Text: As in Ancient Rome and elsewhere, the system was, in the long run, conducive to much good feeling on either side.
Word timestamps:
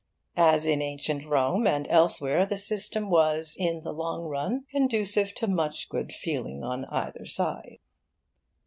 As 0.35 0.65
in 0.65 0.81
Ancient 0.81 1.27
Rome 1.27 1.67
and 1.67 1.87
elsewhere, 1.87 2.43
the 2.47 2.57
system 2.57 3.11
was, 3.11 3.55
in 3.59 3.81
the 3.81 3.93
long 3.93 4.23
run, 4.23 4.65
conducive 4.71 5.35
to 5.35 5.45
much 5.47 5.89
good 5.89 6.11
feeling 6.11 6.63
on 6.63 6.85
either 6.85 7.27
side. 7.27 7.77